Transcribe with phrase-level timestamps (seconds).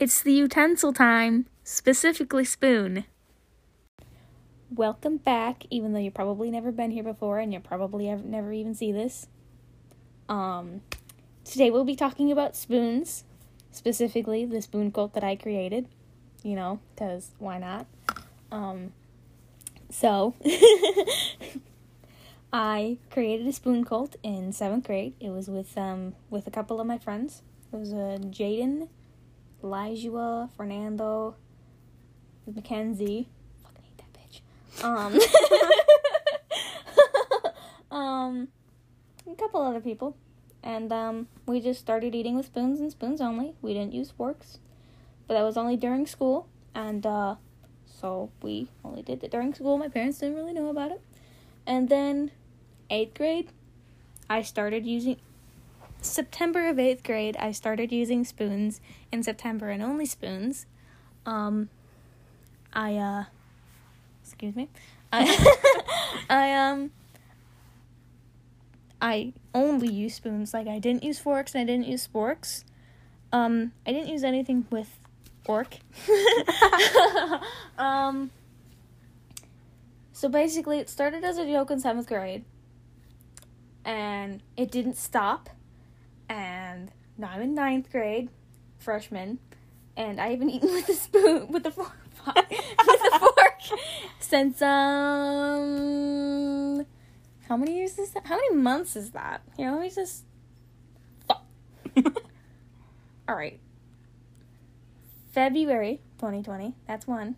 [0.00, 3.04] It's the utensil time, specifically spoon.
[4.68, 8.52] Welcome back, even though you've probably never been here before and you'll probably ever, never
[8.52, 9.28] even see this.
[10.28, 10.80] Um,
[11.44, 13.22] today we'll be talking about spoons,
[13.70, 15.86] specifically the spoon cult that I created,
[16.42, 17.86] you know, because why not?
[18.50, 18.92] Um,
[19.90, 20.34] so,
[22.52, 25.14] I created a spoon cult in seventh grade.
[25.20, 27.42] It was with um with a couple of my friends.
[27.72, 28.88] It was uh, Jaden,
[29.64, 31.34] Elijah, Fernando,
[32.46, 33.28] Mackenzie.
[33.62, 34.42] Fucking hate that bitch.
[34.84, 35.18] Um,
[37.98, 38.48] um,
[39.26, 40.16] a couple other people,
[40.62, 43.54] and um, we just started eating with spoons and spoons only.
[43.62, 44.58] We didn't use forks,
[45.26, 47.36] but that was only during school, and uh,
[47.86, 49.78] so we only did it during school.
[49.78, 51.00] My parents didn't really know about it,
[51.66, 52.32] and then
[52.90, 53.48] eighth grade,
[54.28, 55.16] I started using
[56.04, 60.66] September of eighth grade, I started using spoons in September and only spoons.
[61.26, 61.68] Um,
[62.72, 63.24] I, uh,
[64.22, 64.68] excuse me.
[65.12, 66.90] I, I, um,
[69.00, 70.52] I only use spoons.
[70.52, 72.64] Like, I didn't use forks and I didn't use sporks.
[73.32, 74.98] Um, I didn't use anything with
[75.44, 75.76] fork.
[77.78, 78.30] um,
[80.12, 82.44] so basically, it started as a joke in seventh grade,
[83.84, 85.50] and it didn't stop
[87.18, 88.28] now I'm in ninth grade,
[88.78, 89.38] freshman,
[89.96, 91.92] and I haven't eaten with a spoon with a fork
[92.26, 93.60] with a fork
[94.18, 95.94] since um
[97.48, 98.26] how many years is that?
[98.26, 99.42] How many months is that?
[99.56, 100.24] Here, let me just.
[101.28, 101.44] Fuck.
[103.28, 103.60] All right.
[105.32, 106.74] February 2020.
[106.86, 107.36] That's one.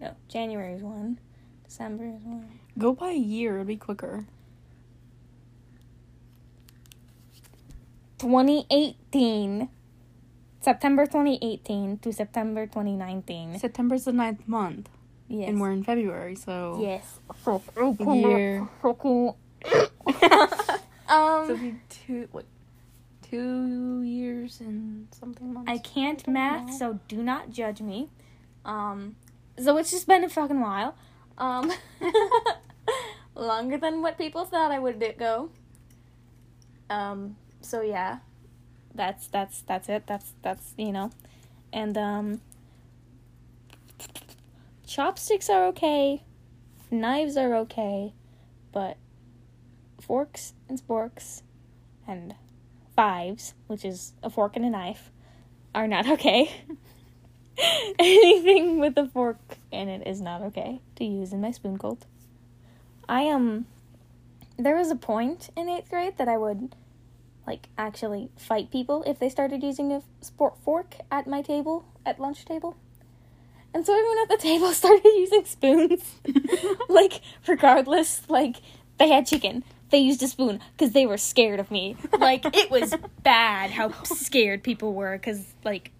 [0.00, 1.18] No, January is one.
[1.64, 2.58] December is one.
[2.76, 4.26] Go by a year, It'd be quicker.
[8.18, 9.68] 2018
[10.60, 13.58] September 2018 to September 2019.
[13.58, 14.88] September's the ninth month,
[15.28, 15.48] Yes.
[15.48, 17.20] and we're in February, so yes.
[18.28, 18.68] year.
[21.08, 21.56] So um it'll
[21.88, 22.44] two what?
[23.30, 25.70] Two years and something months.
[25.70, 26.78] I can't don't math, know.
[26.78, 28.08] so do not judge me.
[28.64, 29.14] Um
[29.58, 30.96] so it's just been a fucking while.
[31.38, 31.70] Um
[33.36, 35.50] longer than what people thought I would go.
[36.90, 37.36] Um
[37.66, 38.18] so yeah.
[38.94, 40.06] That's that's that's it.
[40.06, 41.10] That's that's you know.
[41.72, 42.40] And um
[44.86, 46.22] chopsticks are okay.
[46.90, 48.12] Knives are okay,
[48.72, 48.96] but
[50.00, 51.42] forks and sporks
[52.06, 52.34] and
[52.94, 55.10] fives, which is a fork and a knife,
[55.74, 56.50] are not okay.
[57.98, 62.06] Anything with a fork in it is not okay to use in my spoon cult.
[63.08, 63.36] I am.
[63.36, 63.66] Um,
[64.58, 66.74] there was a point in eighth grade that I would,
[67.46, 72.18] like, actually fight people if they started using a sport fork at my table, at
[72.20, 72.76] lunch table.
[73.72, 76.14] And so everyone at the table started using spoons.
[76.88, 78.56] like, regardless, like,
[78.98, 79.64] they had chicken.
[79.90, 81.96] They used a spoon because they were scared of me.
[82.18, 85.92] Like, it was bad how scared people were because, like,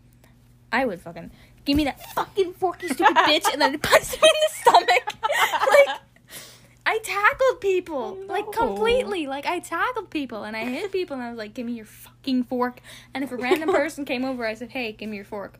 [0.72, 1.30] I would fucking
[1.64, 5.14] give me that fucking fork, you stupid bitch, and then punch me in the stomach.
[5.86, 6.00] like,
[6.96, 9.26] I tackled people, like, completely.
[9.26, 11.84] Like, I tackled people and I hit people, and I was like, give me your
[11.84, 12.80] fucking fork.
[13.12, 15.58] And if a random person came over, I said, hey, give me your fork.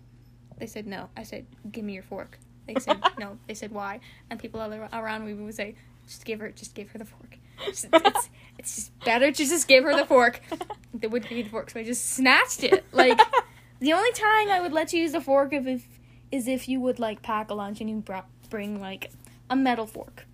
[0.59, 1.11] They said no.
[1.17, 2.39] I said, give me your fork.
[2.67, 3.39] They said no.
[3.47, 4.01] They said why?
[4.31, 5.75] And people all around me would say,
[6.07, 7.39] just give her, just give her the fork.
[7.67, 10.41] It's, it's, it's just better to just give her the fork.
[10.99, 12.83] They wouldn't give me the fork, so I just snatched it.
[12.91, 13.21] Like
[13.81, 15.87] the only time I would let you use the fork if, if
[16.33, 19.11] is if you would like pack a lunch and you brought, bring like
[19.51, 20.25] a metal fork,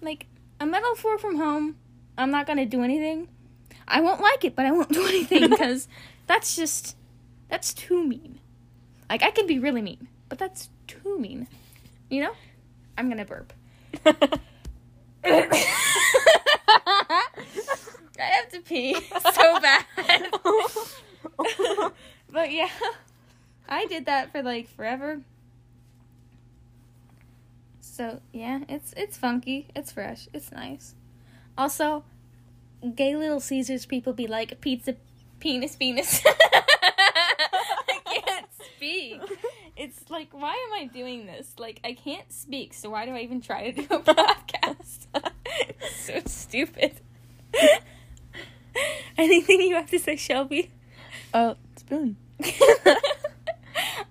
[0.00, 0.26] like
[0.60, 1.76] a metal fork from home.
[2.16, 3.28] I'm not gonna do anything.
[3.86, 5.88] I won't like it, but I won't do anything because
[6.26, 6.96] that's just
[7.48, 8.40] that's too mean.
[9.08, 11.48] Like I can be really mean, but that's too mean.
[12.10, 12.32] You know?
[12.96, 13.52] I'm gonna burp.
[18.20, 19.84] I have to pee so bad.
[22.30, 22.70] but yeah,
[23.68, 25.20] I did that for like forever.
[27.98, 30.94] So yeah, it's it's funky, it's fresh, it's nice.
[31.56, 32.04] Also,
[32.94, 34.94] gay little Caesars people be like pizza,
[35.40, 36.22] penis, penis.
[36.26, 38.46] I can't
[38.76, 39.20] speak.
[39.76, 41.54] It's like, why am I doing this?
[41.58, 45.08] Like, I can't speak, so why do I even try to do a podcast?
[45.44, 47.00] it's so stupid.
[49.16, 50.70] Anything you have to say, Shelby?
[51.34, 52.16] Oh, uh, spoon.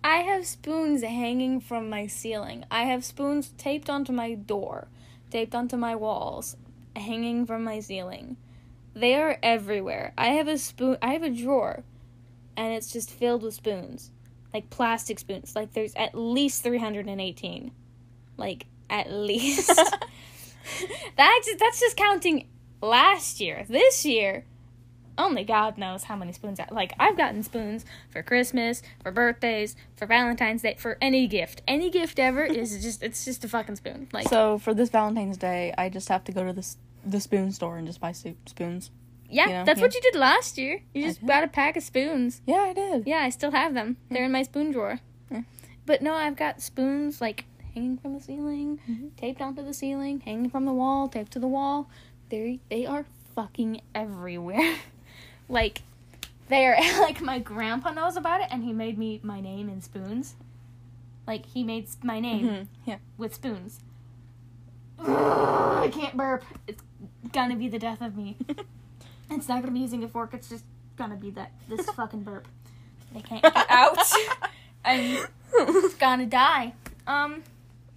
[0.08, 2.64] I have spoons hanging from my ceiling.
[2.72, 4.88] I have spoons taped onto my door,
[5.32, 6.56] taped onto my walls,
[6.96, 8.38] hanging from my ceiling.
[8.94, 10.14] They are everywhere.
[10.18, 10.96] I have a spoon.
[11.02, 11.84] I have a drawer,
[12.56, 14.12] and it's just filled with spoons.
[14.54, 15.58] like plastic spoons.
[15.58, 17.72] Like there's at least 318.
[18.38, 19.68] Like at least.
[21.18, 22.48] that's that's just counting
[22.82, 23.66] last year.
[23.68, 24.46] This year,
[25.18, 26.60] only God knows how many spoons.
[26.60, 31.62] I, like I've gotten spoons for Christmas, for birthdays, for Valentine's Day, for any gift.
[31.68, 34.08] Any gift ever is just it's just a fucking spoon.
[34.14, 36.76] Like So for this Valentine's Day, I just have to go to the
[37.06, 38.92] the spoon store and just buy soup spoons.
[39.30, 39.86] yeah, you know, that's yeah.
[39.86, 40.82] what you did last year.
[40.94, 42.42] You just got a pack of spoons.
[42.46, 43.08] Yeah, I did.
[43.08, 43.98] Yeah, I still have them.
[44.10, 45.00] They're in my spoon drawer.
[45.32, 45.42] Yeah.
[45.86, 49.16] But no, I've got spoons like hanging from the ceiling, Mhm.
[49.16, 51.90] taped onto the ceiling, hanging from the wall, taped to the wall.
[52.30, 53.06] They they are
[53.36, 54.76] fucking everywhere.
[55.50, 55.82] like
[56.50, 60.36] they're like my grandpa knows about it and he made me my name in spoons.
[61.26, 62.98] Like he made my name Mhm, Yeah.
[63.18, 63.80] with spoons.
[65.00, 66.44] I can't burp.
[66.68, 66.82] It's
[67.32, 68.38] gonna be the death of me.
[69.30, 70.34] It's not gonna be using a fork.
[70.34, 70.64] It's just
[70.96, 72.48] gonna be that this fucking burp.
[73.14, 73.98] they can't get out.
[74.86, 75.18] I'm
[76.00, 76.74] gonna die.
[77.06, 77.44] Um,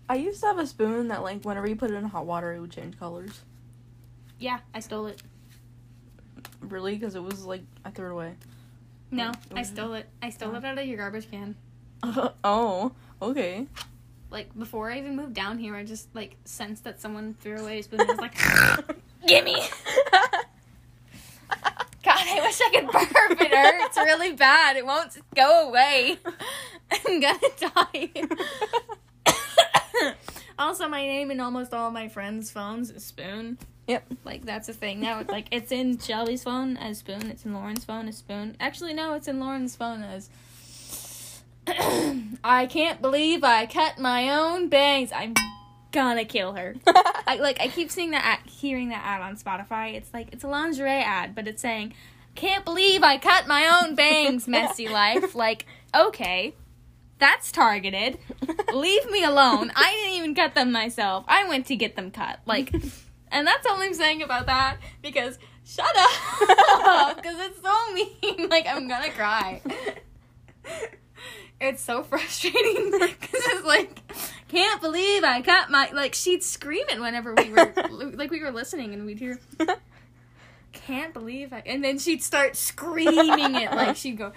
[0.08, 2.52] I used to have a spoon that like whenever you put it in hot water,
[2.52, 3.43] it would change colors.
[4.41, 5.23] yeah, I stole it.
[6.60, 6.94] Really?
[6.96, 8.34] Because it was like I threw it away.
[9.10, 10.06] No, I stole it.
[10.22, 10.69] I stole it oh.
[10.69, 11.56] out of your garbage can.
[12.44, 13.66] oh, okay.
[14.31, 17.81] Like before I even moved down here, I just like sensed that someone threw away
[17.81, 18.00] a spoon.
[18.00, 18.37] and I was like,
[19.26, 19.54] "Gimme!"
[22.02, 23.40] God, I wish I could burp.
[23.40, 24.76] It hurts really bad.
[24.76, 26.19] It won't go away.
[26.90, 28.10] I'm gonna die.
[30.60, 33.58] Also, my name in almost all my friends' phones is Spoon.
[33.88, 34.04] Yep.
[34.24, 35.18] Like that's a thing now.
[35.18, 37.28] It's like it's in Shelby's phone as Spoon.
[37.28, 38.56] It's in Lauren's phone as Spoon.
[38.60, 40.30] Actually, no, it's in Lauren's phone as.
[42.44, 45.10] I can't believe I cut my own bangs.
[45.12, 45.34] I'm
[45.90, 46.76] gonna kill her.
[46.86, 49.94] I like I keep seeing that ad, hearing that ad on Spotify.
[49.94, 51.94] It's like it's a lingerie ad, but it's saying,
[52.34, 56.54] "Can't believe I cut my own bangs, messy life." Like, okay,
[57.20, 58.19] that's targeted.
[58.72, 59.70] Leave me alone.
[59.76, 61.25] I didn't even cut them myself.
[61.28, 62.40] I went to get them cut.
[62.46, 62.72] Like,
[63.31, 68.49] and that's all I'm saying about that because shut up, because it's so mean.
[68.49, 69.61] Like, I'm gonna cry.
[71.61, 74.00] It's so frustrating because it's like,
[74.49, 76.14] can't believe I cut my like.
[76.14, 77.75] She'd scream it whenever we were
[78.14, 79.38] like we were listening, and we'd hear,
[80.73, 84.32] can't believe I, and then she'd start screaming it like she'd go.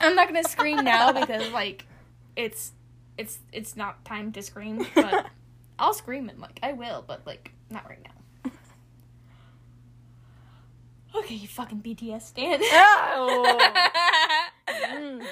[0.00, 1.84] I'm not gonna scream now because like,
[2.36, 2.72] it's,
[3.18, 5.26] it's it's not time to scream, but
[5.78, 8.10] I'll scream and like I will, but like not right now.
[11.14, 12.62] Okay, you fucking BTS stand.
[12.62, 13.72] Ow.
[14.68, 15.24] Mm.